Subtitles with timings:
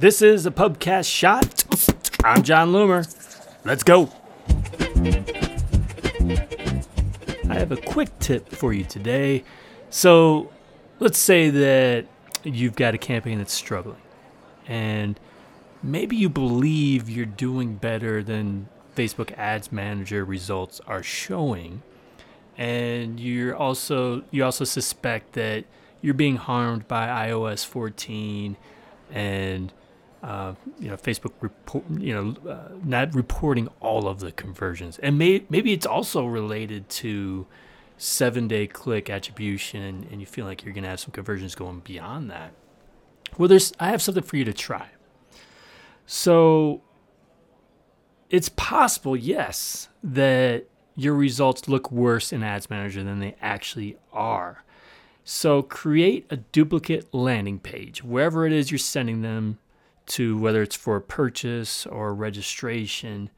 [0.00, 1.62] This is a pubcast shot.
[2.24, 3.04] I'm Jon Loomer.
[3.66, 4.10] Let's go.
[7.50, 9.44] I have a quick tip for you today.
[9.90, 10.50] So,
[11.00, 12.06] let's say that
[12.42, 14.00] you've got a campaign that's struggling,
[14.66, 15.20] and
[15.82, 21.82] maybe you believe you're doing better than Facebook Ads Manager results are showing,
[22.56, 25.66] and you're also you also suspect that
[26.00, 28.56] you're being harmed by iOS 14
[29.12, 29.74] and
[30.22, 34.98] uh, you know Facebook report you know uh, not reporting all of the conversions.
[34.98, 37.46] And may, maybe it's also related to
[37.96, 41.54] seven day click attribution and, and you feel like you're going to have some conversions
[41.54, 42.52] going beyond that.
[43.38, 44.88] Well there's I have something for you to try.
[46.06, 46.82] So
[48.28, 50.66] it's possible yes that
[50.96, 54.64] your results look worse in ads manager than they actually are.
[55.24, 58.02] So create a duplicate landing page.
[58.02, 59.58] Wherever it is you're sending them
[60.10, 63.30] to, whether it's for purchase or registration.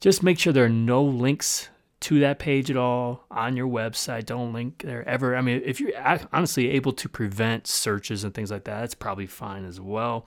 [0.00, 1.68] Just make sure there are no links
[2.00, 4.26] to that page at all on your website.
[4.26, 5.36] Don't link there ever.
[5.36, 5.92] I mean, if you're
[6.32, 10.26] honestly able to prevent searches and things like that, that's probably fine as well.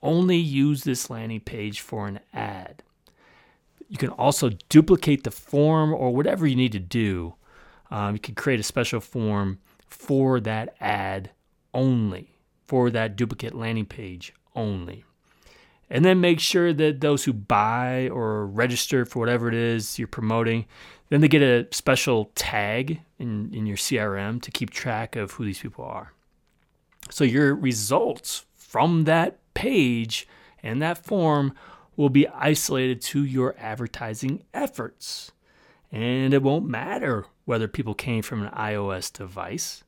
[0.00, 2.84] Only use this landing page for an ad.
[3.88, 7.34] You can also duplicate the form or whatever you need to do.
[7.90, 11.30] Um, you can create a special form for that ad
[11.74, 12.34] only,
[12.66, 15.04] for that duplicate landing page only.
[15.90, 20.08] And then make sure that those who buy or register for whatever it is you're
[20.08, 20.66] promoting,
[21.08, 25.44] then they get a special tag in, in your CRM to keep track of who
[25.44, 26.12] these people are.
[27.10, 30.28] So your results from that page
[30.62, 31.54] and that form
[31.96, 35.32] will be isolated to your advertising efforts.
[35.90, 39.82] And it won't matter whether people came from an iOS device.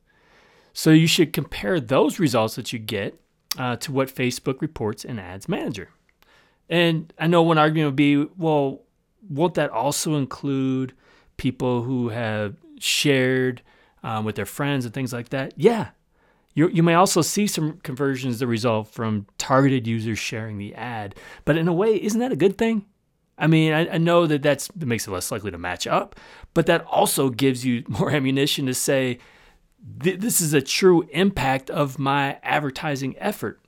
[0.73, 3.19] So you should compare those results that you get
[3.57, 5.89] uh, to what Facebook reports in Ads Manager.
[6.69, 8.83] And I know one argument would be, well,
[9.29, 10.93] won't that also include
[11.37, 13.61] people who have shared
[14.03, 15.53] um, with their friends and things like that?
[15.57, 15.89] Yeah.
[16.53, 21.15] You, you may also see some conversions that result from targeted users sharing the ad.
[21.45, 22.85] But in a way, isn't that a good thing?
[23.37, 26.15] I mean, I, I know that that makes it less likely to match up,
[26.53, 29.19] but that also gives you more ammunition to say,
[29.81, 33.59] this is a true impact of my advertising effort.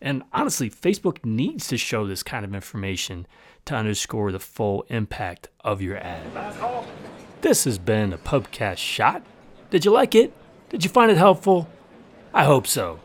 [0.00, 3.26] And honestly, Facebook needs to show this kind of information
[3.64, 6.22] to underscore the full impact of your ad.
[7.40, 9.22] This has been a Pubcast shot.
[9.70, 10.32] Did you like it?
[10.68, 11.68] Did you find it helpful?
[12.32, 13.00] I hope so.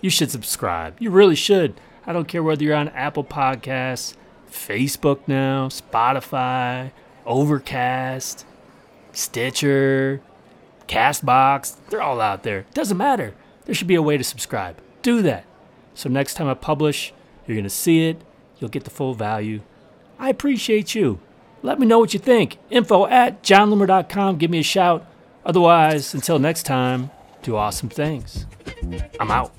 [0.00, 0.96] You should subscribe.
[1.00, 1.74] You really should.
[2.06, 4.14] I don't care whether you're on Apple Podcasts,
[4.50, 6.92] Facebook now, Spotify,
[7.24, 8.46] Overcast,
[9.12, 10.22] Stitcher,
[10.88, 12.66] Castbox, they're all out there.
[12.74, 13.34] Doesn't matter.
[13.64, 14.78] There should be a way to subscribe.
[15.02, 15.44] Do that.
[15.94, 17.12] So next time I publish,
[17.46, 18.22] you're going to see it.
[18.58, 19.60] You'll get the full value.
[20.18, 21.20] I appreciate you.
[21.62, 22.58] Let me know what you think.
[22.70, 24.38] Info at jonloomer.com.
[24.38, 25.06] Give me a shout.
[25.44, 27.10] Otherwise, until next time,
[27.42, 28.46] do awesome things.
[29.20, 29.52] I'm out.